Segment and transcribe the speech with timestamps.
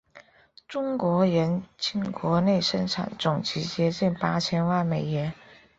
[0.67, 5.31] 中国人均国内生产总值接近八千万美元。